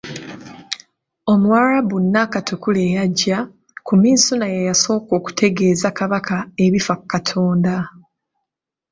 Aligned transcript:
Omuwarabu 1.31 1.95
Nakatukula 2.11 2.79
eyajja, 2.87 3.37
ku 3.85 3.93
Misuuna 4.01 4.45
ye 4.53 4.59
yasooka 4.69 5.11
okutegeeza 5.19 5.87
Kabaka 5.97 6.37
ebifa 6.65 6.93
ku 6.99 7.05
Katonda. 7.13 7.75